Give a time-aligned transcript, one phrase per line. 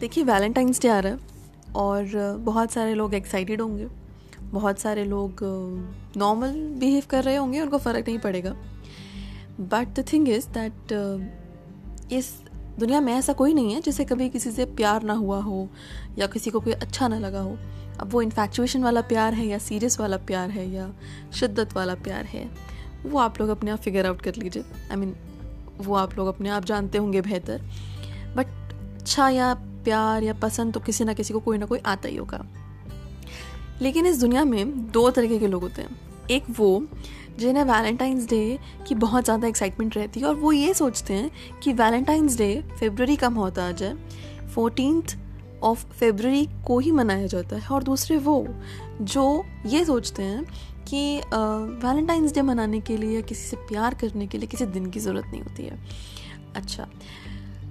[0.00, 1.18] देखिए Valentine's day आ रहा है
[1.76, 3.86] और बहुत सारे लोग एक्साइटेड होंगे।
[4.42, 5.40] बहुत सारे लोग
[6.16, 8.54] नॉर्मल बिहेव कर रहे होंगे, उनको फ़र्क नहीं पड़ेगा।
[9.60, 12.32] But the thing is that इस
[12.78, 15.68] दुनिया में ऐसा कोई नहीं है जिसे कभी किसी से प्यार ना हुआ हो
[16.18, 17.56] या किसी को कोई अच्छा ना लगा हो।
[18.00, 20.90] अब वो इन्फैक्चुएशन वाला प्यार है या सीरियस वाला प्यार है या
[21.32, 22.48] शिद्दत वाला प्यार है,
[23.06, 25.14] वो आप लोग अपने आप फिगर आउट कर लीजिए। आई मीन
[25.78, 27.62] वो आप लोग अपने आप जानते होंगे बेहतर।
[28.36, 28.46] बट
[29.00, 32.16] अच्छा या प्यार या पसंद तो किसी ना किसी को कोई ना कोई आता ही
[32.16, 32.44] होगा।
[33.82, 35.98] लेकिन इस दुनिया में दो तरीके के लोग होते हैं।
[36.30, 36.86] एक वो,
[37.38, 41.30] जिन्हें वैलेंटाइंस डे की बहुत ज़्यादा एक्साइटमेंट रहती है और वो ये सोचते हैं
[41.62, 43.96] कि वैलेंटाइंस डे फेबररी कम होता आ जाए
[44.54, 45.16] फोर्टीनथ
[45.62, 48.46] ऑफ़ फेबररी को ही मनाया जाता है। और दूसरे वो,
[49.02, 50.44] जो ये सोचते हैं
[50.84, 54.90] कि वैलेंटाइंस डे मनाने के लिए या किसी से प्यार करने के लिए किसी दिन
[54.90, 55.78] की ज़रूरत नहीं होती है।
[56.56, 56.88] अच्छा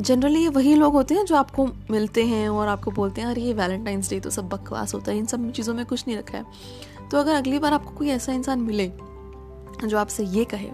[0.00, 3.42] जनरली ये वही लोग होते हैं जो आपको मिलते हैं और आपको बोलते हैं, अरे,
[3.42, 6.38] ये वैलेंटाइंस डे तो सब बकवास होता है, इन सब चीज़ों में कुछ नहीं रखा
[6.38, 6.44] है।
[7.10, 8.92] तो अगर अगली बार आपको कोई ऐसा इंसान मिले
[9.86, 10.70] जो आपसे ये कहे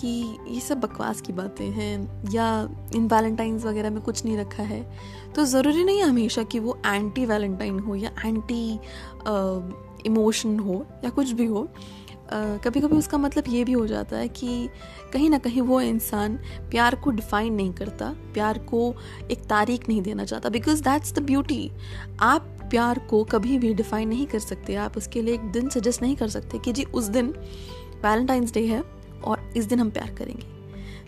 [0.00, 4.62] कि ये सब बकवास की बातें हैं या इन वैलेंटाइंस वगैरह में कुछ नहीं रखा
[4.62, 4.98] है
[5.34, 8.80] तो ज़रूरी नहीं है हमेशा कि वो एंटी वैलेंटाइन हो या एंटी
[10.06, 11.68] इमोशन हो या कुछ भी हो।
[12.32, 14.68] कभी कभी उसका मतलब ये भी हो जाता है कि
[15.12, 16.36] कहीं ना कहीं वो इंसान
[16.70, 18.94] प्यार को डिफाइन नहीं करता, प्यार को
[19.30, 21.70] एक तारीख नहीं देना चाहता बिकॉज़ दैट्स द ब्यूटी
[22.20, 26.02] आप प्यार को कभी भी डिफाइन नहीं कर सकते, आप उसके लिए एक दिन सजेस्ट
[26.02, 27.28] नहीं कर सकते कि जी उस दिन
[28.04, 28.82] वैलेंटाइंस डे है
[29.24, 30.54] और इस दिन हम प्यार करेंगे।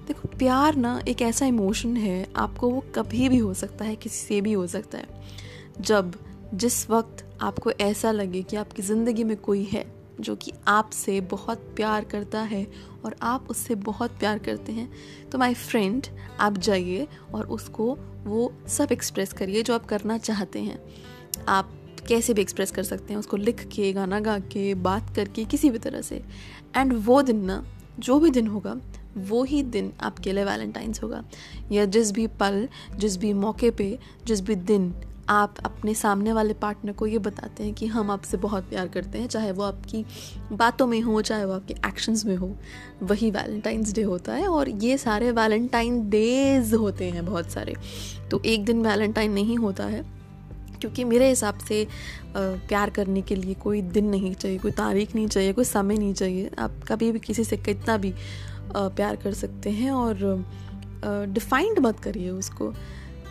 [0.06, 4.26] देखो, प्यार ना एक ऐसा इमोशन है, आपको वो कभी भी हो सकता है, किसी
[4.26, 5.06] से भी हो सकता है।
[5.80, 6.14] जब,
[6.54, 11.58] जिस वक्त आपको ऐसा लगे कि आपकी ज़िंदगी में कोई है जो कि आपसे बहुत
[11.58, 12.66] प्यार करता है
[13.04, 14.92] और आप उससे बहुत प्यार करते हैं
[15.32, 16.06] तो माय फ्रेंड
[16.40, 20.80] आप जाइए और उसको वो सब एक्सप्रेस करिए जो आप करना चाहते हैं।
[21.48, 21.70] आप
[22.08, 25.70] कैसे भी एक्सप्रेस कर सकते हैं, उसको लिख के, गाना गा के, बात करके, किसी
[25.70, 26.24] भी तरह से।
[26.76, 27.64] एंड वो दिन ना,
[27.98, 28.76] जो भी दिन होगा,
[29.16, 31.24] वो ही दिन आपके लिए वैलेंटाइंस होगा।
[31.72, 34.94] या जिस भी पल, जिस भी मौके पे, जिस भी दिन
[35.28, 39.18] आप अपने सामने वाले पार्टनर को ये बताते हैं कि हम आपसे बहुत प्यार करते
[39.18, 40.04] हैं, चाहे वो आपकी
[40.52, 42.50] बातों में हो, चाहे वो आपके एक्शंस में हो।
[43.02, 47.74] वही वैलेंटाइंस डे होता है और ये सारे वैलेंटाइन डेज़ होते हैं बहुत सारे।
[48.30, 50.04] तो एक दिन वैलेंटाइन नहीं होता है,
[50.80, 51.86] क्योंकि मेरे हिसाब से
[52.36, 56.14] प्यार करने के लिए कोई दिन नहीं चाहिए, कोई तारीख नहीं चाहिए, कोई समय नहीं
[56.14, 58.12] चाहिए। आप कभी भी किसी से कितना भी
[58.76, 60.44] प्यार कर सकते हैं और
[61.28, 62.72] डिफाइंड मत करिए उसको।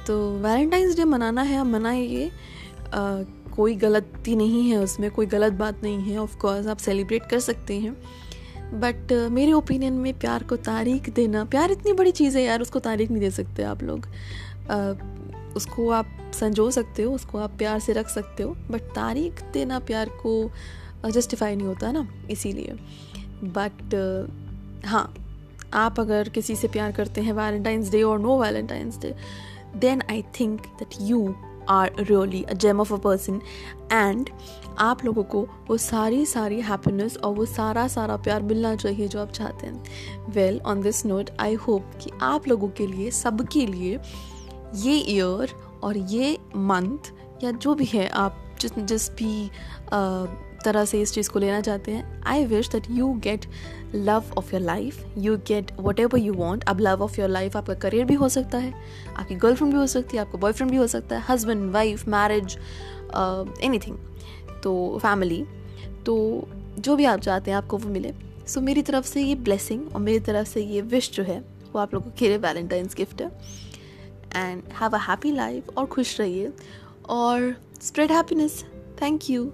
[0.08, 2.32] तो वैलेंटाइंस डे मनाना है आप मनाइए
[3.56, 7.40] कोई गलती नहीं है उसमें कोई गलत बात नहीं है ऑफ़ कोर्स आप सेलिब्रेट कर
[7.40, 7.94] सकते हैं।
[8.80, 12.62] बट uh, मेरे ओपिनियन में प्यार को तारीख देना प्यार इतनी बड़ी चीज़ है यार
[12.62, 14.08] उसको तारीख नहीं दे सकते आप लोग।
[14.68, 19.42] uh, उसको आप संजो सकते हो उसको आप प्यार से रख सकते हो बट तारीख
[19.54, 20.52] देना प्यार को
[21.10, 22.76] जस्टिफाई नहीं होता ना इसीलिए।
[23.44, 25.14] बट uh, हाँ
[25.74, 29.16] आप अगर किसी से प्यार करते हैं वैलेंटाइंस डे और no Valentine's day
[29.76, 31.36] then I think that you
[31.70, 33.42] are really a gem of a person
[33.92, 34.30] and
[34.80, 39.22] आप लोगों को वो सारी सारी हैप्पीनेस और वो सारा सारा प्यार मिलना चाहिए जो
[39.22, 39.84] आप चाहते हैं।
[40.30, 44.00] Well on this note I hope कि आप लोगों के लिए, सबके लिए
[44.76, 47.14] ये ईयर और ये मंथ
[47.44, 49.52] या जो भी है आप जिस जिस भी
[50.64, 53.46] तरह से इस चीज़ को लेना चाहते हैं। I wish that you get
[53.96, 57.74] love of your life you get whatever you want अब लव ऑफ़ योर लाइफ आपका
[57.76, 58.74] करियर भी हो सकता है
[59.18, 62.58] आपकी गर्लफ्रेंड भी हो सकती है आपका बॉयफ्रेंड भी हो सकता है husband wife marriage
[63.64, 63.98] anything
[64.64, 65.44] तो फैमिली
[66.06, 66.48] तो
[66.80, 69.94] जो भी आप चाहते हैं आपको वो मिले। सो so, मेरी तरफ़ से ये ब्लेसिंग
[69.96, 71.40] और मेरी तरफ़ से ये विश जो है
[71.74, 73.28] वो आप लोगों के लिए वैलेंटाइंस गिफ्ट है।
[74.36, 76.52] And have a happy life और खुश रहिए।
[77.10, 78.64] और स्प्रेड हैप्पीनेस
[79.02, 79.52] थैंक यू